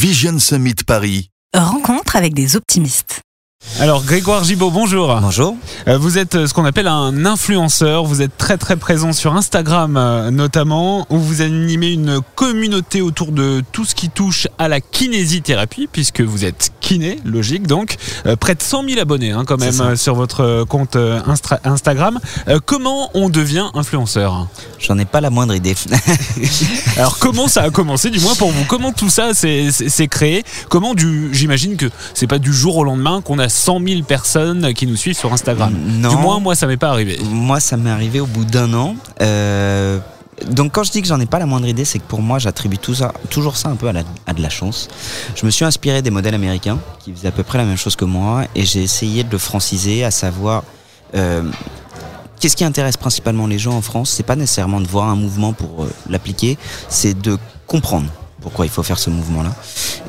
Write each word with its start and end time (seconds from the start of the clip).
Vision 0.00 0.38
Summit 0.38 0.76
Paris. 0.86 1.28
Rencontre 1.54 2.16
avec 2.16 2.32
des 2.32 2.56
optimistes. 2.56 3.20
Alors 3.78 4.02
Grégoire 4.04 4.42
Gibaud, 4.42 4.70
bonjour. 4.70 5.14
Bonjour. 5.20 5.54
Euh, 5.86 5.98
Vous 5.98 6.16
êtes 6.16 6.34
euh, 6.34 6.46
ce 6.46 6.54
qu'on 6.54 6.64
appelle 6.64 6.86
un 6.86 7.26
influenceur, 7.26 8.04
vous 8.04 8.22
êtes 8.22 8.36
très 8.38 8.56
très 8.56 8.76
présent 8.76 9.12
sur 9.12 9.36
Instagram 9.36 9.98
euh, 9.98 10.30
notamment, 10.30 11.06
où 11.10 11.18
vous 11.18 11.42
animez 11.42 11.90
une 11.92 12.20
communauté 12.36 13.02
autour 13.02 13.32
de 13.32 13.62
tout 13.70 13.84
ce 13.84 13.94
qui 13.94 14.08
touche 14.08 14.48
à 14.58 14.68
la 14.68 14.80
kinésithérapie, 14.80 15.90
puisque 15.92 16.22
vous 16.22 16.46
êtes 16.46 16.72
kiné, 16.80 17.18
logique 17.26 17.66
donc, 17.66 17.96
près 18.40 18.54
de 18.54 18.62
100 18.62 18.88
000 18.88 18.98
abonnés 19.00 19.30
hein, 19.32 19.44
quand 19.46 19.60
même 19.60 19.94
sur 19.94 20.14
votre 20.14 20.64
compte 20.64 20.96
Instra- 20.96 21.60
Instagram. 21.64 22.18
Comment 22.64 23.10
on 23.12 23.28
devient 23.28 23.68
influenceur? 23.74 24.48
J'en 24.78 24.98
ai 24.98 25.04
pas 25.04 25.20
la 25.20 25.28
moindre 25.28 25.54
idée. 25.54 25.74
Alors 26.96 27.18
comment 27.18 27.46
ça 27.46 27.62
a 27.64 27.70
commencé 27.70 28.08
du 28.08 28.20
moins 28.20 28.34
pour 28.36 28.50
vous? 28.52 28.64
Comment 28.64 28.92
tout 28.92 29.10
ça 29.10 29.34
s'est 29.34 30.08
créé? 30.08 30.44
Comment 30.70 30.94
du 30.94 31.28
j'imagine 31.32 31.76
que 31.76 31.86
c'est 32.14 32.26
pas 32.26 32.38
du 32.38 32.54
jour 32.54 32.78
au 32.78 32.84
lendemain 32.84 33.20
qu'on 33.20 33.38
a 33.38 33.49
100 33.50 33.80
000 33.86 34.02
personnes 34.04 34.72
qui 34.72 34.86
nous 34.86 34.96
suivent 34.96 35.16
sur 35.18 35.32
Instagram. 35.32 35.74
Non. 35.86 36.08
Du 36.10 36.16
moins 36.16 36.40
moi 36.40 36.54
ça 36.54 36.66
m'est 36.66 36.76
pas 36.78 36.88
arrivé. 36.88 37.18
moi, 37.30 37.60
ça 37.60 37.76
m'est 37.76 37.90
arrivé 37.90 38.20
au 38.20 38.26
bout 38.26 38.44
d'un 38.46 38.72
an. 38.72 38.96
Euh, 39.20 39.98
donc 40.50 40.72
quand 40.72 40.84
je 40.84 40.90
dis 40.90 41.02
que 41.02 41.08
j'en 41.08 41.20
ai 41.20 41.26
pas 41.26 41.38
la 41.38 41.44
moindre 41.44 41.66
idée, 41.66 41.84
c'est 41.84 41.98
que 41.98 42.04
pour 42.08 42.22
moi, 42.22 42.38
j'attribue 42.38 42.78
tout 42.78 42.94
ça, 42.94 43.12
toujours 43.28 43.58
ça 43.58 43.68
un 43.68 43.76
peu 43.76 43.88
à, 43.88 43.92
la- 43.92 44.04
à 44.26 44.32
de 44.32 44.40
la 44.40 44.48
chance. 44.48 44.88
Je 45.36 45.44
me 45.44 45.50
suis 45.50 45.66
inspiré 45.66 46.00
des 46.00 46.08
modèles 46.10 46.34
américains 46.34 46.78
qui 47.00 47.12
faisaient 47.12 47.28
à 47.28 47.32
peu 47.32 47.42
près 47.42 47.58
la 47.58 47.64
même 47.66 47.76
chose 47.76 47.94
que 47.94 48.06
moi 48.06 48.44
et 48.54 48.64
j'ai 48.64 48.82
essayé 48.82 49.22
de 49.22 49.30
le 49.30 49.36
franciser, 49.38 50.02
à 50.02 50.10
savoir 50.10 50.62
euh, 51.14 51.42
qu'est-ce 52.40 52.56
qui 52.56 52.64
intéresse 52.64 52.96
principalement 52.96 53.46
les 53.46 53.58
gens 53.58 53.74
en 53.74 53.82
France. 53.82 54.10
C'est 54.16 54.22
pas 54.22 54.36
nécessairement 54.36 54.80
de 54.80 54.86
voir 54.86 55.08
un 55.10 55.16
mouvement 55.16 55.52
pour 55.52 55.82
euh, 55.84 55.90
l'appliquer, 56.08 56.56
c'est 56.88 57.20
de 57.20 57.36
comprendre 57.66 58.06
pourquoi 58.40 58.66
il 58.66 58.70
faut 58.70 58.82
faire 58.82 58.98
ce 58.98 59.10
mouvement-là. 59.10 59.54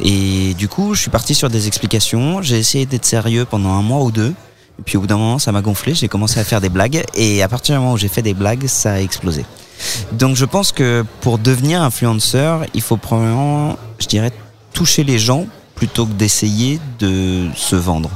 Et 0.01 0.53
du 0.55 0.67
coup, 0.67 0.93
je 0.93 1.01
suis 1.01 1.09
parti 1.09 1.35
sur 1.35 1.49
des 1.49 1.67
explications. 1.67 2.41
J'ai 2.41 2.57
essayé 2.57 2.85
d'être 2.85 3.05
sérieux 3.05 3.45
pendant 3.45 3.71
un 3.71 3.81
mois 3.81 4.01
ou 4.01 4.11
deux. 4.11 4.33
Et 4.79 4.83
puis 4.83 4.97
au 4.97 5.01
bout 5.01 5.07
d'un 5.07 5.17
moment, 5.17 5.39
ça 5.39 5.51
m'a 5.51 5.61
gonflé. 5.61 5.93
J'ai 5.93 6.07
commencé 6.07 6.39
à 6.39 6.43
faire 6.43 6.61
des 6.61 6.69
blagues. 6.69 7.03
Et 7.15 7.43
à 7.43 7.47
partir 7.47 7.75
du 7.75 7.79
moment 7.79 7.93
où 7.93 7.97
j'ai 7.97 8.07
fait 8.07 8.21
des 8.21 8.33
blagues, 8.33 8.67
ça 8.67 8.93
a 8.93 8.99
explosé. 8.99 9.45
Donc 10.13 10.35
je 10.35 10.45
pense 10.45 10.71
que 10.71 11.03
pour 11.21 11.37
devenir 11.37 11.81
influenceur, 11.81 12.65
il 12.73 12.81
faut 12.81 12.97
probablement, 12.97 13.77
je 13.99 14.07
dirais, 14.07 14.31
toucher 14.73 15.03
les 15.03 15.19
gens 15.19 15.45
plutôt 15.75 16.05
que 16.05 16.13
d'essayer 16.13 16.79
de 16.99 17.47
se 17.55 17.75
vendre. 17.75 18.09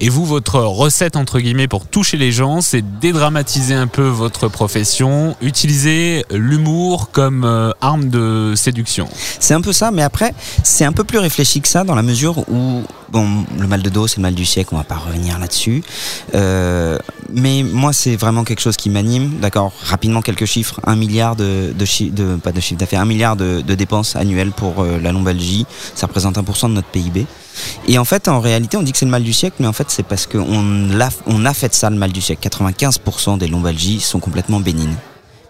Et 0.00 0.10
vous, 0.10 0.24
votre 0.24 0.60
recette 0.60 1.16
entre 1.16 1.40
guillemets 1.40 1.66
pour 1.66 1.86
toucher 1.86 2.16
les 2.16 2.30
gens, 2.30 2.60
c'est 2.60 2.82
dédramatiser 3.00 3.74
un 3.74 3.88
peu 3.88 4.06
votre 4.06 4.46
profession, 4.46 5.34
utiliser 5.42 6.24
l'humour 6.30 7.10
comme 7.10 7.44
euh, 7.44 7.72
arme 7.80 8.08
de 8.08 8.52
séduction. 8.54 9.08
C'est 9.40 9.54
un 9.54 9.60
peu 9.60 9.72
ça, 9.72 9.90
mais 9.90 10.02
après, 10.02 10.34
c'est 10.62 10.84
un 10.84 10.92
peu 10.92 11.02
plus 11.02 11.18
réfléchi 11.18 11.60
que 11.60 11.68
ça 11.68 11.82
dans 11.82 11.96
la 11.96 12.02
mesure 12.02 12.48
où, 12.48 12.82
bon, 13.10 13.44
le 13.58 13.66
mal 13.66 13.82
de 13.82 13.90
dos, 13.90 14.06
c'est 14.06 14.16
le 14.18 14.22
mal 14.22 14.34
du 14.34 14.44
siècle, 14.44 14.70
on 14.72 14.76
va 14.78 14.84
pas 14.84 14.96
revenir 14.96 15.38
là-dessus. 15.38 15.82
Euh, 16.34 16.98
mais 17.32 17.62
moi, 17.62 17.92
c'est 17.92 18.16
vraiment 18.16 18.44
quelque 18.44 18.60
chose 18.60 18.76
qui 18.76 18.90
m'anime. 18.90 19.38
D'accord, 19.40 19.72
rapidement 19.84 20.22
quelques 20.22 20.44
chiffres. 20.46 20.80
Un 20.86 20.96
milliard 20.96 21.36
de, 21.36 21.72
de, 21.76 21.84
chi- 21.84 22.10
de 22.10 22.36
pas 22.36 22.52
de 22.52 22.60
chiffre 22.60 22.78
d'affaires, 22.80 23.00
un 23.00 23.04
milliard 23.06 23.36
de, 23.36 23.60
dépenses 23.60 24.16
annuelles 24.16 24.52
pour 24.52 24.82
euh, 24.82 24.98
la 25.02 25.12
lombalgie. 25.12 25.66
Ça 25.94 26.06
représente 26.06 26.36
1% 26.36 26.68
de 26.68 26.74
notre 26.74 26.88
PIB. 26.88 27.26
Et 27.86 27.98
en 27.98 28.04
fait, 28.04 28.28
en 28.28 28.40
réalité, 28.40 28.76
on 28.76 28.82
dit 28.82 28.92
que 28.92 28.98
c'est 28.98 29.04
le 29.04 29.10
mal 29.10 29.22
du 29.24 29.32
siècle, 29.32 29.56
mais 29.60 29.66
en 29.66 29.72
fait, 29.72 29.86
c'est 29.90 30.04
parce 30.04 30.26
qu'on 30.26 31.00
a 31.00 31.54
fait 31.54 31.74
ça 31.74 31.90
le 31.90 31.96
mal 31.96 32.12
du 32.12 32.20
siècle. 32.20 32.48
95% 32.48 33.38
des 33.38 33.48
lombalgies 33.48 34.00
sont 34.00 34.20
complètement 34.20 34.60
bénignes 34.60 34.94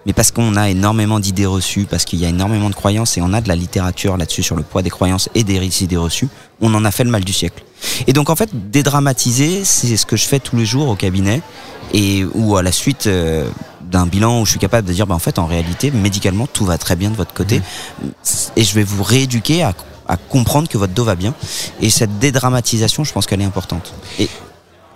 mais 0.08 0.14
parce 0.14 0.30
qu'on 0.30 0.56
a 0.56 0.70
énormément 0.70 1.20
d'idées 1.20 1.44
reçues, 1.44 1.84
parce 1.84 2.06
qu'il 2.06 2.18
y 2.18 2.24
a 2.24 2.30
énormément 2.30 2.70
de 2.70 2.74
croyances 2.74 3.18
et 3.18 3.20
on 3.20 3.34
a 3.34 3.42
de 3.42 3.48
la 3.48 3.54
littérature 3.54 4.16
là-dessus 4.16 4.42
sur 4.42 4.56
le 4.56 4.62
poids 4.62 4.80
des 4.80 4.88
croyances 4.88 5.28
et 5.34 5.44
des 5.44 5.82
idées 5.84 5.98
reçues, 5.98 6.28
on 6.62 6.72
en 6.72 6.86
a 6.86 6.90
fait 6.90 7.04
le 7.04 7.10
mal 7.10 7.24
du 7.24 7.34
siècle. 7.34 7.62
Et 8.06 8.14
donc 8.14 8.30
en 8.30 8.34
fait, 8.34 8.48
dédramatiser, 8.70 9.66
c'est 9.66 9.98
ce 9.98 10.06
que 10.06 10.16
je 10.16 10.24
fais 10.24 10.40
tous 10.40 10.56
les 10.56 10.64
jours 10.64 10.88
au 10.88 10.94
cabinet 10.94 11.42
et 11.92 12.24
ou 12.32 12.56
à 12.56 12.62
la 12.62 12.72
suite 12.72 13.06
euh, 13.06 13.50
d'un 13.82 14.06
bilan 14.06 14.40
où 14.40 14.46
je 14.46 14.52
suis 14.52 14.58
capable 14.58 14.88
de 14.88 14.94
dire, 14.94 15.06
bah, 15.06 15.14
en 15.14 15.18
fait, 15.18 15.38
en 15.38 15.44
réalité, 15.44 15.90
médicalement, 15.90 16.46
tout 16.46 16.64
va 16.64 16.78
très 16.78 16.96
bien 16.96 17.10
de 17.10 17.16
votre 17.16 17.34
côté 17.34 17.60
et 18.56 18.64
je 18.64 18.74
vais 18.74 18.84
vous 18.84 19.02
rééduquer 19.02 19.62
à, 19.62 19.74
à 20.06 20.16
comprendre 20.16 20.68
que 20.68 20.78
votre 20.78 20.94
dos 20.94 21.04
va 21.04 21.16
bien. 21.16 21.34
Et 21.82 21.90
cette 21.90 22.18
dédramatisation, 22.18 23.04
je 23.04 23.12
pense 23.12 23.26
qu'elle 23.26 23.42
est 23.42 23.44
importante. 23.44 23.92
Et 24.18 24.30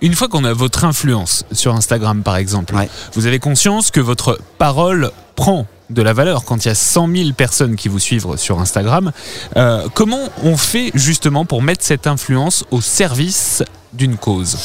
Une 0.03 0.13
fois 0.13 0.27
qu'on 0.27 0.43
a 0.43 0.53
votre 0.53 0.83
influence 0.85 1.45
sur 1.51 1.73
Instagram 1.73 2.21
par 2.21 2.35
exemple, 2.35 2.75
Ouais. 2.75 2.89
vous 3.15 3.25
avez 3.25 3.39
conscience 3.39 3.89
que 3.89 3.99
votre 4.01 4.37
parole 4.59 5.09
prend 5.35 5.65
de 5.89 6.01
la 6.01 6.13
valeur 6.13 6.43
quand 6.43 6.65
il 6.65 6.67
y 6.67 6.71
a 6.71 6.75
100 6.75 7.07
000 7.15 7.29
personnes 7.33 7.75
qui 7.75 7.87
vous 7.87 7.99
suivent 7.99 8.35
sur 8.35 8.59
Instagram. 8.59 9.11
Euh, 9.57 9.87
comment 9.93 10.29
on 10.43 10.57
fait 10.57 10.91
justement 10.93 11.45
pour 11.45 11.61
mettre 11.61 11.83
cette 11.85 12.05
influence 12.05 12.65
au 12.71 12.81
service 12.81 13.63
d'une 13.93 14.17
cause? 14.17 14.57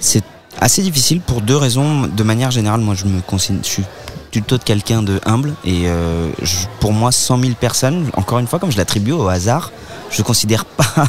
C'est 0.00 0.22
assez 0.60 0.82
difficile 0.82 1.20
pour 1.20 1.40
deux 1.40 1.56
raisons. 1.56 2.06
De 2.06 2.22
manière 2.22 2.50
générale, 2.50 2.80
moi, 2.80 2.94
je 2.94 3.06
me 3.06 3.20
considère, 3.22 3.62
je 3.64 3.68
suis 3.68 3.84
plutôt 4.40 4.58
de 4.58 4.64
quelqu'un 4.64 5.02
de 5.02 5.18
humble 5.24 5.54
et 5.64 5.84
euh, 5.86 6.28
pour 6.78 6.92
moi, 6.92 7.10
100 7.10 7.40
000 7.40 7.52
personnes, 7.58 8.10
encore 8.14 8.38
une 8.38 8.46
fois, 8.46 8.58
comme 8.58 8.70
je 8.70 8.76
l'attribue 8.76 9.12
au 9.12 9.28
hasard, 9.28 9.72
je 10.10 10.22
considère 10.22 10.64
pas 10.66 11.06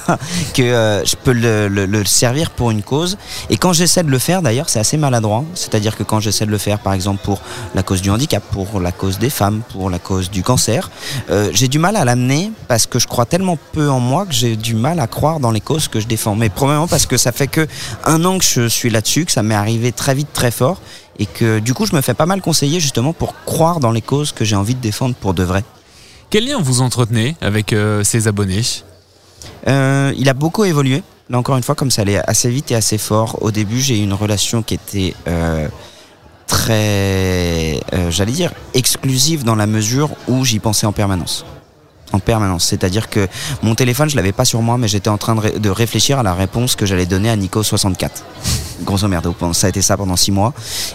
que 0.54 0.62
euh, 0.62 1.04
je 1.04 1.16
peux 1.16 1.34
le 1.34 2.06
servir 2.06 2.52
pour 2.52 2.72
une 2.72 2.82
cause. 2.82 3.18
Et 3.50 3.58
quand 3.58 3.74
j'essaie 3.74 4.04
de 4.04 4.10
le 4.10 4.18
faire, 4.18 4.42
d'ailleurs, 4.42 4.70
c'est 4.70 4.80
assez 4.80 4.98
maladroit. 4.98 5.44
C'est-à-dire 5.56 5.96
que 5.98 6.04
quand 6.04 6.20
j'essaie 6.20 6.46
de 6.46 6.52
le 6.52 6.58
faire, 6.58 6.80
par 6.80 6.94
exemple, 6.94 7.22
pour 7.24 7.42
la 7.76 7.84
cause 7.84 8.02
du 8.02 8.10
handicap, 8.10 8.42
pour 8.52 8.80
la 8.80 8.92
cause 8.92 9.20
des 9.20 9.30
femmes, 9.30 9.62
pour 9.74 9.90
la 9.90 10.00
cause 10.00 10.32
du 10.32 10.42
cancer, 10.42 10.90
euh, 11.30 11.50
j'ai 11.54 11.68
du 11.68 11.80
mal 11.80 11.96
à 11.98 12.06
l'amener 12.06 12.52
parce 12.70 12.88
que 12.88 12.98
je 12.98 13.08
crois 13.08 13.26
tellement 13.26 13.58
peu 13.74 13.90
en 13.90 14.00
moi 14.00 14.26
que 14.26 14.34
j'ai 14.34 14.56
du 14.56 14.74
mal 14.74 15.00
à 15.02 15.08
croire 15.08 15.40
dans 15.42 15.52
les 15.52 15.62
causes 15.62 15.90
que 15.90 16.00
je 16.00 16.08
défends. 16.08 16.36
Mais 16.36 16.50
probablement 16.50 16.88
parce 16.88 17.06
que 17.06 17.18
ça 17.18 17.32
fait 17.34 17.48
que 17.48 17.68
un 18.06 18.24
an 18.24 18.38
que 18.38 18.46
je 18.46 18.68
suis 18.68 18.90
là-dessus, 18.90 19.26
que 19.26 19.32
ça 19.34 19.44
m'est 19.44 19.54
arrivé 19.54 19.92
très 19.92 20.16
vite, 20.16 20.30
très 20.34 20.52
fort, 20.52 20.80
et 21.20 21.26
que 21.26 21.60
du 21.60 21.74
coup 21.74 21.86
je 21.86 21.96
me 21.96 22.02
fais 22.02 22.14
pas 22.14 22.26
mal 22.26 22.42
conseiller 22.42 22.80
justement 22.80 23.14
pour 23.14 23.34
croire 23.46 23.80
dans 23.80 23.92
les 23.92 24.02
causes 24.02 24.32
que 24.32 24.46
j'ai 24.46 24.56
envie 24.56 24.76
de 24.76 24.82
défendre 24.82 25.16
pour 25.16 25.34
de 25.34 25.44
vrai. 25.44 25.64
Quel 26.30 26.46
lien 26.46 26.60
vous 26.60 26.82
entretenez 26.82 27.36
avec 27.40 27.72
euh, 27.72 28.04
ces 28.04 28.28
abonnés? 28.28 28.62
Euh, 29.68 30.14
il 30.18 30.28
a 30.28 30.34
beaucoup 30.34 30.66
évolué. 30.66 31.04
Là 31.30 31.38
encore 31.38 31.58
une 31.58 31.64
fois, 31.64 31.76
comme 31.76 31.92
ça 31.92 32.02
allait 32.02 32.20
assez 32.28 32.50
vite 32.50 32.72
et 32.72 32.76
assez 32.76 32.98
fort. 32.98 33.38
Au 33.42 33.52
début, 33.52 33.80
j'ai 33.80 34.00
eu 34.00 34.04
une 34.04 34.14
relation 34.14 34.62
qui 34.62 34.74
était 34.74 35.14
euh, 35.28 35.68
très, 36.48 37.80
j'allais 38.10 38.32
dire, 38.32 38.54
exclusive 38.74 39.44
dans 39.44 39.56
la 39.56 39.68
mesure 39.68 40.10
où 40.28 40.44
j'y 40.46 40.60
pensais 40.60 40.86
en 40.86 40.94
permanence. 40.94 41.46
En 42.14 42.20
permanence. 42.20 42.66
C'est-à-dire 42.66 43.10
que 43.10 43.28
mon 43.64 43.76
téléphone, 43.76 44.10
je 44.10 44.16
l'avais 44.16 44.32
pas 44.32 44.46
sur 44.46 44.62
moi, 44.62 44.78
mais 44.78 44.88
j'étais 44.88 45.10
en 45.10 45.18
train 45.18 45.36
de, 45.36 45.58
de 45.58 45.70
réfléchir 45.70 46.20
à 46.20 46.24
la 46.24 46.34
réponse 46.34 46.76
que 46.76 46.86
j'allais 46.86 47.06
donner 47.06 47.30
à 47.30 47.36
Nico64. 47.36 48.10
Grosso 48.84 49.08
merdo, 49.08 49.36
ça 49.54 49.68
a 49.68 49.70
été 49.70 49.82
ça 49.82 49.98
pendant 49.98 50.16
six 50.16 50.32
mois. 50.32 50.54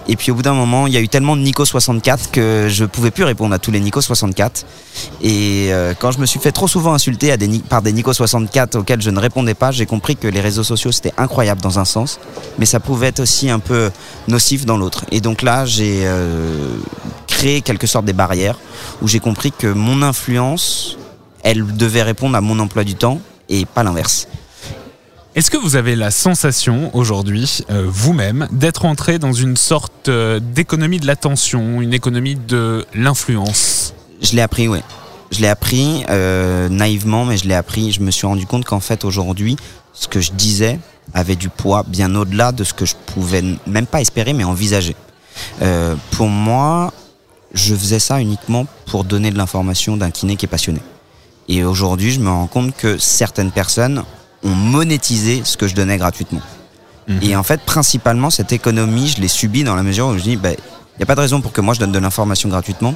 Et 0.09 0.17
puis 0.17 0.31
au 0.31 0.34
bout 0.34 0.43
d'un 0.43 0.55
moment, 0.55 0.87
il 0.87 0.93
y 0.93 0.97
a 0.97 1.00
eu 1.00 1.09
tellement 1.09 1.37
de 1.37 1.43
Nico64 1.43 2.31
que 2.31 2.69
je 2.71 2.84
pouvais 2.84 3.11
plus 3.11 3.25
répondre 3.25 3.55
à 3.55 3.59
tous 3.59 3.71
les 3.71 3.81
Nico64. 3.81 4.65
Et 5.21 5.69
euh, 5.71 5.93
quand 5.99 6.12
je 6.12 6.19
me 6.19 6.27
suis 6.27 6.39
fait 6.39 6.53
trop 6.53 6.69
souvent 6.69 6.95
insulter 6.95 7.34
par 7.69 7.83
des 7.83 7.93
Nico64 7.93 8.79
auxquels 8.79 9.03
je 9.03 9.11
ne 9.11 9.19
répondais 9.19 9.55
pas, 9.55 9.73
j'ai 9.73 9.87
compris 9.87 10.17
que 10.17 10.29
les 10.29 10.41
réseaux 10.41 10.65
sociaux 10.65 10.93
c'était 10.93 11.12
incroyable 11.17 11.61
dans 11.61 11.79
un 11.79 11.84
sens, 11.84 12.21
mais 12.59 12.67
ça 12.67 12.79
pouvait 12.79 13.09
être 13.09 13.21
aussi 13.21 13.50
un 13.50 13.59
peu 13.59 13.91
nocif 14.29 14.65
dans 14.65 14.77
l'autre. 14.77 15.05
Et 15.11 15.21
donc 15.21 15.43
là, 15.43 15.65
j'ai 15.65 16.03
euh, 16.05 16.77
créé 17.27 17.62
quelque 17.62 17.87
sorte 17.87 18.05
des 18.05 18.12
barrières 18.12 18.59
où 19.00 19.09
j'ai 19.09 19.21
compris 19.21 19.50
que 19.50 19.67
mon 19.67 20.03
influence, 20.03 20.99
elle 21.43 21.67
devait 21.77 22.03
répondre 22.03 22.37
à 22.37 22.41
mon 22.41 22.59
emploi 22.59 22.85
du 22.85 22.95
temps 22.95 23.21
et 23.49 23.65
pas 23.67 23.83
l'inverse. 23.83 24.29
Est-ce 25.35 25.51
que 25.51 25.57
vous 25.57 25.77
avez 25.77 25.97
la 25.97 26.11
sensation 26.11 26.95
aujourd'hui, 26.95 27.65
euh, 27.71 27.87
vous-même, 27.89 28.49
d'être 28.53 28.85
entré 28.85 29.19
dans 29.19 29.33
une 29.33 29.57
sorte 29.57 30.11
euh, 30.11 30.41
d'économie 30.41 31.01
de 31.01 31.07
l'attention, 31.07 31.81
une 31.81 31.95
économie 31.95 32.35
de 32.35 32.85
l'influence? 32.93 33.95
Je 34.21 34.33
l'ai 34.33 34.43
appris, 34.43 34.69
oui. 34.69 34.81
Je 35.31 35.41
l'ai 35.41 35.49
appris 35.49 36.05
euh, 36.11 36.69
naïvement, 36.69 37.25
mais 37.25 37.39
je 37.39 37.49
l'ai 37.49 37.55
appris. 37.55 37.93
Je 37.93 38.03
me 38.03 38.11
suis 38.11 38.27
rendu 38.27 38.45
compte 38.45 38.67
qu'en 38.67 38.81
fait, 38.81 39.07
aujourd'hui, 39.07 39.56
ce 39.95 40.06
que 40.06 40.21
je 40.21 40.33
disais 40.33 40.79
avait 41.15 41.37
du 41.37 41.49
poids 41.49 41.83
bien 41.88 42.15
au-delà 42.15 42.53
de 42.53 42.62
ce 42.62 42.75
que 42.75 42.85
je 42.85 42.95
pouvais 43.06 43.43
même 43.67 43.87
pas 43.87 44.03
espérer, 44.03 44.35
mais 44.35 44.45
envisager. 44.45 44.95
Pour 46.11 46.29
moi, 46.29 46.93
je 47.55 47.75
faisais 47.75 47.99
ça 47.99 48.21
uniquement 48.21 48.67
pour 48.87 49.05
donner 49.05 49.31
de 49.31 49.38
l'information 49.38 49.97
d'un 49.97 50.11
kiné 50.11 50.37
qui 50.37 50.45
est 50.45 50.49
passionné. 50.49 50.81
Et 51.52 51.64
aujourd'hui, 51.64 52.12
je 52.12 52.20
me 52.20 52.31
rends 52.31 52.46
compte 52.46 52.75
que 52.75 52.96
certaines 52.96 53.50
personnes 53.50 54.04
ont 54.43 54.54
monétisé 54.54 55.43
ce 55.44 55.58
que 55.58 55.69
je 55.69 55.75
donnais 55.75 55.99
gratuitement. 55.99 56.40
Mhm. 57.08 57.19
Et 57.20 57.37
en 57.37 57.43
fait, 57.43 57.60
principalement, 57.60 58.31
cette 58.31 58.52
économie, 58.52 59.08
je 59.08 59.20
l'ai 59.20 59.28
subie 59.28 59.62
dans 59.62 59.75
la 59.75 59.82
mesure 59.82 60.06
où 60.06 60.16
je 60.16 60.22
dis, 60.22 60.32
il 60.32 60.38
n'y 60.38 61.02
a 61.02 61.06
pas 61.06 61.14
de 61.14 61.20
raison 61.20 61.43
pour 61.43 61.52
que 61.52 61.60
moi 61.60 61.75
je 61.75 61.81
donne 61.81 61.93
de 61.93 61.99
l'information 61.99 62.49
gratuitement 62.49 62.94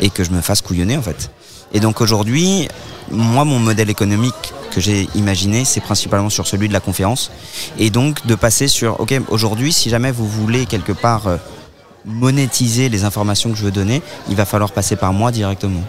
et 0.00 0.08
que 0.08 0.24
je 0.24 0.30
me 0.30 0.40
fasse 0.40 0.62
couillonner 0.62 0.96
en 0.96 1.02
fait. 1.02 1.30
Et 1.74 1.80
donc 1.80 2.00
aujourd'hui, 2.00 2.68
moi, 3.10 3.44
mon 3.44 3.58
modèle 3.58 3.90
économique 3.90 4.54
que 4.70 4.80
j'ai 4.80 5.06
imaginé, 5.14 5.66
c'est 5.66 5.82
principalement 5.82 6.30
sur 6.30 6.46
celui 6.46 6.68
de 6.68 6.72
la 6.72 6.80
conférence. 6.80 7.30
Et 7.78 7.90
donc 7.90 8.26
de 8.26 8.34
passer 8.34 8.66
sur, 8.66 8.98
ok, 8.98 9.12
aujourd'hui, 9.28 9.74
si 9.74 9.90
jamais 9.90 10.10
vous 10.10 10.26
voulez 10.26 10.64
quelque 10.64 10.92
part 10.92 11.26
euh, 11.26 11.36
monétiser 12.06 12.88
les 12.88 13.04
informations 13.04 13.50
que 13.50 13.58
je 13.58 13.64
veux 13.64 13.70
donner, 13.70 14.00
il 14.30 14.36
va 14.36 14.46
falloir 14.46 14.72
passer 14.72 14.96
par 14.96 15.12
moi 15.12 15.32
directement. 15.32 15.82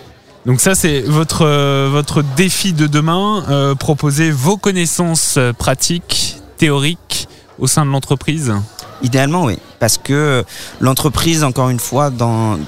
Donc 0.45 0.59
ça, 0.59 0.73
c'est 0.73 1.01
votre, 1.01 1.45
euh, 1.45 1.89
votre 1.91 2.23
défi 2.23 2.73
de 2.73 2.87
demain, 2.87 3.43
euh, 3.49 3.75
proposer 3.75 4.31
vos 4.31 4.57
connaissances 4.57 5.35
euh, 5.37 5.53
pratiques, 5.53 6.37
théoriques 6.57 7.27
au 7.59 7.67
sein 7.67 7.85
de 7.85 7.91
l'entreprise 7.91 8.53
Idéalement, 9.03 9.45
oui. 9.45 9.57
Parce 9.79 9.97
que 9.97 10.43
l'entreprise, 10.79 11.43
encore 11.43 11.69
une 11.69 11.79
fois, 11.79 12.11
dans 12.11 12.59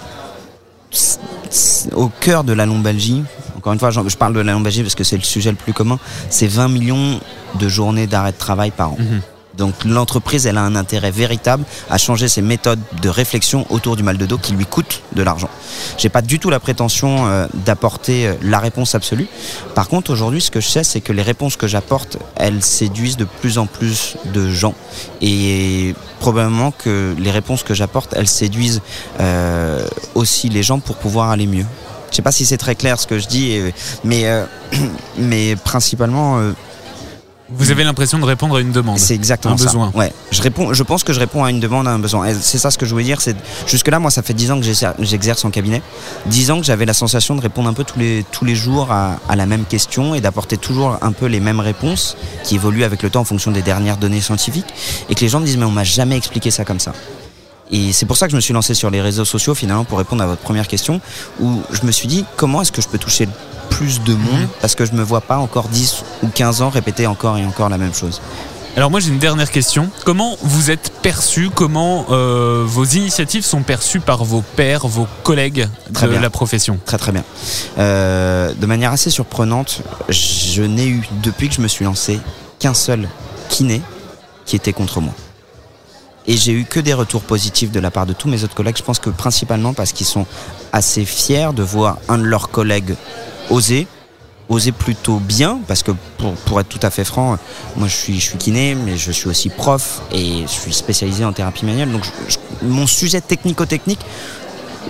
au 1.96 2.08
cœur 2.08 2.44
de 2.44 2.54
la 2.54 2.66
lombalgie, 2.66 3.24
encore 3.56 3.74
une 3.74 3.80
fois, 3.80 3.92
je 3.92 4.18
parle 4.18 4.34
de 4.34 4.40
la 4.40 4.54
lombalgie 4.54 4.82
parce 4.82 4.96
que 4.96 5.04
c'est 5.04 5.18
le 5.18 5.24
sujet 5.24 5.52
le 5.52 5.56
plus 5.56 5.74
commun, 5.74 6.00
c'est 6.30 6.48
20 6.48 6.70
millions 6.70 7.20
de 7.60 7.68
journées 7.68 8.08
d'arrêt 8.08 8.32
de 8.32 8.38
travail 8.38 8.72
par 8.72 8.94
an. 8.94 8.98
Mhm. 8.98 9.22
Donc 9.58 9.74
l'entreprise, 9.86 10.48
elle 10.48 10.58
a 10.58 10.62
un 10.62 10.76
intérêt 10.76 11.12
véritable 11.12 11.64
à 11.90 11.98
changer 11.98 12.28
ses 12.28 12.42
méthodes 12.42 12.80
de 13.02 13.10
réflexion 13.10 13.66
autour 13.70 13.96
du 13.96 14.04
mal 14.04 14.18
de 14.18 14.26
dos 14.26 14.38
qui 14.38 14.54
lui 14.54 14.66
coûte 14.66 15.02
de 15.14 15.22
l'argent. 15.22 15.50
J'ai 15.98 16.10
pas 16.10 16.22
du 16.22 16.40
tout 16.40 16.50
la 16.50 16.60
prétention 16.60 17.28
euh, 17.28 17.48
d'apporter 17.54 18.28
euh, 18.28 18.34
la 18.42 18.60
réponse 18.60 18.96
absolue. 18.96 19.28
Par 19.76 19.88
contre, 19.88 20.12
aujourd'hui, 20.12 20.42
ce 20.42 20.50
que 20.50 20.60
je 20.60 20.68
sais, 20.68 20.84
c'est 20.84 21.02
que 21.02 21.14
les 21.14 21.22
réponses 21.22 21.56
que 21.56 21.68
j'apporte, 21.68 22.18
elles 22.36 22.64
séduisent 22.64 23.18
de 23.18 23.26
plus 23.26 23.58
en 23.58 23.68
plus 23.68 24.18
de 24.34 24.50
gens. 24.50 24.74
Et 25.22 25.94
probablement 26.20 26.72
que 26.72 27.16
les 27.20 27.32
réponses 27.32 27.64
que 27.64 27.74
j'apporte, 27.74 28.14
elles 28.16 28.28
séduisent 28.28 28.82
euh, 29.20 29.86
aussi 30.16 30.50
les 30.50 30.64
gens 30.64 30.80
pour 30.80 30.96
pouvoir 30.96 31.30
aller 31.30 31.48
mieux. 31.48 31.66
Je 32.10 32.18
sais 32.18 32.22
pas 32.22 32.32
si 32.32 32.46
c'est 32.46 32.58
très 32.58 32.76
clair 32.76 33.00
ce 33.00 33.08
que 33.08 33.18
je 33.18 33.28
dis, 33.28 33.60
mais, 34.04 34.26
mais 35.18 35.56
principalement 35.56 36.40
vous 37.56 37.72
avez 37.72 37.84
l'impression 37.84 38.20
de 38.20 38.26
répondre 38.26 38.56
à 38.56 38.62
une 38.62 38.72
demande. 38.72 38.98
C'est 39.00 39.14
exactement 39.16 39.54
un 39.56 39.58
ça. 39.58 39.66
besoin. 39.66 39.92
Ouais. 39.94 40.12
Je 40.32 40.42
réponds. 40.42 40.74
Je 40.74 40.84
pense 40.84 41.04
que 41.04 41.14
je 41.14 41.20
réponds 41.20 41.44
à 41.44 41.50
une 41.50 41.60
demande, 41.60 41.88
à 41.88 41.92
un 41.92 42.00
besoin. 42.00 42.34
C'est 42.40 42.58
ça 42.58 42.72
ce 42.72 42.78
que 42.78 42.86
je 42.86 42.92
voulais 42.92 43.04
dire. 43.04 43.22
C'est 43.22 43.36
jusque 43.68 43.88
là, 43.88 44.00
moi, 44.00 44.12
ça 44.12 44.22
fait 44.22 44.34
dix 44.34 44.52
ans 44.52 44.60
que 44.60 44.66
j'exerce 45.00 45.46
en 45.46 45.52
cabinet. 45.52 45.82
Dix 46.26 46.52
ans 46.52 46.60
que 46.60 46.66
j'avais 46.66 46.86
la 46.86 46.94
sensation 46.94 47.36
de 47.36 47.42
répondre 47.42 47.70
un 47.70 47.74
peu 47.74 47.84
tous 47.84 48.00
les 48.00 48.26
tous 48.32 48.46
les 48.46 48.56
jours 48.56 48.92
à, 48.92 49.20
à 49.30 49.36
la 49.36 49.46
même 49.46 49.66
question 49.66 50.16
et 50.16 50.22
d'apporter 50.22 50.58
toujours 50.58 50.98
un 51.02 51.12
peu 51.12 51.26
les 51.28 51.40
mêmes 51.40 51.60
réponses 51.60 52.18
qui 52.44 52.56
évoluent 52.56 52.84
avec 52.84 53.04
le 53.04 53.10
temps 53.10 53.22
en 53.22 53.26
fonction 53.26 53.52
des 53.52 53.62
dernières 53.62 53.98
données 53.98 54.22
scientifiques 54.22 54.74
et 55.10 55.16
que 55.16 55.22
les 55.22 55.30
gens 55.30 55.40
me 55.40 55.46
disent 55.46 55.58
mais 55.58 55.66
on 55.66 55.72
m'a 55.72 55.84
jamais 55.84 56.18
expliqué 56.18 56.52
ça 56.52 56.66
comme 56.66 56.80
ça. 56.80 56.94
Et 57.72 57.92
c'est 57.94 58.06
pour 58.06 58.18
ça 58.18 58.28
que 58.28 58.32
je 58.32 58.36
me 58.36 58.42
suis 58.42 58.54
lancé 58.54 58.74
sur 58.74 58.90
les 58.92 59.02
réseaux 59.02 59.26
sociaux 59.26 59.56
finalement 59.56 59.84
pour 59.84 59.98
répondre 59.98 60.22
à 60.22 60.28
votre 60.28 60.42
première 60.42 60.68
question 60.68 61.02
où 61.40 61.62
je 61.72 61.86
me 61.86 61.92
suis 61.92 62.08
dit 62.08 62.26
comment 62.36 62.62
est-ce 62.62 62.72
que 62.72 62.82
je 62.82 62.88
peux 62.88 62.98
toucher 63.00 63.28
plus 63.74 64.02
de 64.02 64.14
monde 64.14 64.42
mhm. 64.42 64.48
parce 64.62 64.76
que 64.76 64.86
je 64.86 64.94
me 64.94 65.02
vois 65.02 65.22
pas 65.22 65.38
encore 65.38 65.68
10 65.68 66.04
ou 66.22 66.28
15 66.28 66.62
ans 66.62 66.70
répéter 66.70 67.08
encore 67.08 67.38
et 67.38 67.46
encore 67.46 67.70
la 67.70 67.78
même 67.78 67.94
chose. 67.94 68.22
Alors 68.76 68.90
moi 68.90 69.00
j'ai 69.00 69.10
une 69.10 69.20
dernière 69.20 69.52
question. 69.52 69.90
Comment 70.06 70.36
vous 70.42 70.72
êtes 70.72 70.92
perçu? 71.02 71.50
Comment 71.54 72.08
euh, 72.10 72.64
vos 72.66 72.86
initiatives 72.86 73.44
sont 73.44 73.62
perçues 73.62 74.00
par 74.00 74.24
vos 74.24 74.42
pairs, 74.42 74.88
vos 74.88 75.08
collègues 75.24 75.68
de 75.90 76.08
la 76.08 76.30
profession? 76.30 76.80
Très 76.86 76.98
très 76.98 77.12
bien. 77.12 77.24
Euh, 77.78 78.54
de 78.54 78.66
manière 78.66 78.92
assez 78.92 79.10
surprenante, 79.10 79.82
je 80.10 80.64
n'ai 80.64 80.88
eu 80.88 81.08
depuis 81.22 81.50
que 81.50 81.56
je 81.56 81.62
me 81.62 81.68
suis 81.68 81.86
lancé 81.86 82.20
qu'un 82.60 82.74
seul 82.74 83.08
kiné 83.50 83.82
qui 84.46 84.56
était 84.56 84.74
contre 84.74 85.02
moi. 85.02 85.14
Et 86.26 86.38
j'ai 86.38 86.54
eu 86.54 86.66
que 86.66 86.80
des 86.80 86.94
retours 86.94 87.22
positifs 87.22 87.72
de 87.72 87.80
la 87.80 87.92
part 87.92 88.06
de 88.06 88.14
tous 88.14 88.30
mes 88.30 88.44
autres 88.44 88.56
collègues. 88.56 88.78
Je 88.78 88.84
pense 88.84 89.00
que 89.00 89.10
principalement 89.10 89.74
parce 89.74 89.92
qu'ils 89.92 90.08
sont 90.08 90.26
assez 90.72 91.06
fiers 91.06 91.50
de 91.54 91.64
voir 91.64 91.98
un 92.08 92.18
de 92.18 92.24
leurs 92.24 92.50
collègues 92.50 92.96
oser, 93.50 93.88
oser 94.50 94.72
plutôt 94.72 95.18
bien, 95.18 95.60
parce 95.68 95.84
que 95.84 95.92
pour, 96.46 96.60
être 96.60 96.70
tout 96.70 96.80
à 96.82 96.90
fait 96.90 97.04
franc, 97.04 97.38
moi 97.76 97.88
je 97.88 97.96
suis, 97.96 98.20
je 98.20 98.30
suis 98.30 98.38
kiné, 98.38 98.76
mais 98.76 98.98
je 98.98 99.12
suis 99.12 99.28
aussi 99.28 99.50
prof 99.50 100.02
et 100.12 100.44
je 100.44 100.52
suis 100.52 100.74
spécialisé 100.74 101.26
en 101.26 101.34
thérapie 101.34 101.66
manuelle. 101.66 101.92
Donc 101.92 102.04
mon 102.62 102.88
sujet 102.88 103.22
technico-technique, 103.22 104.02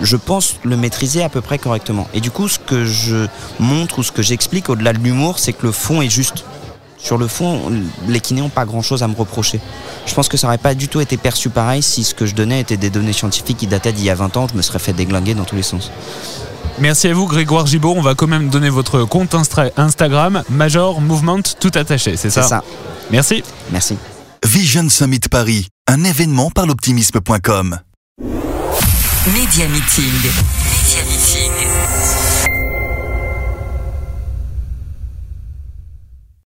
je 0.02 0.16
pense 0.16 0.56
le 0.64 0.76
maîtriser 0.76 1.22
à 1.22 1.28
peu 1.28 1.40
près 1.40 1.58
correctement. 1.58 2.08
Et 2.14 2.20
du 2.20 2.30
coup, 2.30 2.48
ce 2.48 2.58
que 2.58 2.84
je 2.84 3.26
montre 3.58 4.00
ou 4.00 4.02
ce 4.02 4.12
que 4.12 4.22
j'explique 4.22 4.68
au-delà 4.68 4.92
de 4.92 4.98
l'humour, 4.98 5.38
c'est 5.38 5.52
que 5.52 5.66
le 5.66 5.72
fond 5.72 6.02
est 6.02 6.10
juste. 6.10 6.44
Sur 6.98 7.18
le 7.18 7.28
fond, 7.28 7.60
les 8.08 8.20
kinés 8.20 8.40
n'ont 8.40 8.48
pas 8.48 8.64
grand-chose 8.64 9.02
à 9.02 9.08
me 9.08 9.14
reprocher. 9.14 9.60
Je 10.06 10.14
pense 10.14 10.28
que 10.28 10.38
ça 10.38 10.46
n'aurait 10.46 10.58
pas 10.58 10.74
du 10.74 10.88
tout 10.88 11.00
été 11.00 11.18
perçu 11.18 11.50
pareil 11.50 11.82
si 11.82 12.02
ce 12.02 12.14
que 12.14 12.24
je 12.24 12.34
donnais 12.34 12.60
était 12.60 12.78
des 12.78 12.88
données 12.88 13.12
scientifiques 13.12 13.58
qui 13.58 13.66
dataient 13.66 13.92
d'il 13.92 14.04
y 14.04 14.10
a 14.10 14.14
20 14.14 14.36
ans. 14.38 14.46
Je 14.50 14.56
me 14.56 14.62
serais 14.62 14.78
fait 14.78 14.94
déglinguer 14.94 15.34
dans 15.34 15.44
tous 15.44 15.56
les 15.56 15.62
sens. 15.62 15.90
Merci 16.78 17.08
à 17.08 17.14
vous 17.14 17.26
Grégoire 17.26 17.66
Gibault. 17.66 17.94
On 17.96 18.02
va 18.02 18.14
quand 18.14 18.26
même 18.26 18.48
donner 18.48 18.70
votre 18.70 19.04
compte 19.04 19.34
Instagram, 19.76 20.42
Major 20.50 21.00
Movement 21.00 21.42
tout 21.60 21.70
attaché, 21.74 22.16
c'est 22.16 22.30
ça 22.30 22.42
C'est 22.42 22.48
ça. 22.48 22.64
Merci. 23.10 23.42
Merci. 23.70 23.96
Vision 24.44 24.88
Summit 24.88 25.20
Paris, 25.30 25.68
un 25.86 26.04
événement 26.04 26.50
par 26.50 26.66
l'optimisme.com. 26.66 27.78
Media 29.26 29.68
Meeting. 29.68 30.12
Media 30.12 31.02
Meeting. 31.08 32.23